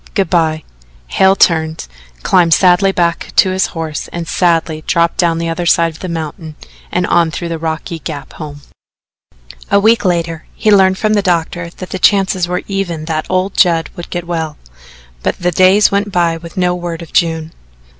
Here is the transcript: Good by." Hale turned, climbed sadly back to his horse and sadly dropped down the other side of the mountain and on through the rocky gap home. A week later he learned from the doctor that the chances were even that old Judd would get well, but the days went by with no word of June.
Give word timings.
Good 0.15 0.31
by." 0.31 0.63
Hale 1.09 1.35
turned, 1.35 1.85
climbed 2.23 2.55
sadly 2.55 2.91
back 2.91 3.33
to 3.35 3.51
his 3.51 3.67
horse 3.77 4.07
and 4.07 4.27
sadly 4.27 4.83
dropped 4.87 5.17
down 5.17 5.37
the 5.37 5.47
other 5.47 5.67
side 5.67 5.91
of 5.91 5.99
the 5.99 6.09
mountain 6.09 6.55
and 6.91 7.05
on 7.05 7.29
through 7.29 7.49
the 7.49 7.59
rocky 7.59 7.99
gap 7.99 8.33
home. 8.33 8.61
A 9.69 9.79
week 9.79 10.03
later 10.03 10.45
he 10.55 10.71
learned 10.71 10.97
from 10.97 11.13
the 11.13 11.21
doctor 11.21 11.69
that 11.77 11.91
the 11.91 11.99
chances 11.99 12.47
were 12.47 12.63
even 12.67 13.05
that 13.05 13.27
old 13.29 13.55
Judd 13.55 13.91
would 13.95 14.09
get 14.09 14.25
well, 14.25 14.57
but 15.21 15.37
the 15.39 15.51
days 15.51 15.91
went 15.91 16.11
by 16.11 16.35
with 16.35 16.57
no 16.57 16.73
word 16.73 17.03
of 17.03 17.13
June. 17.13 17.51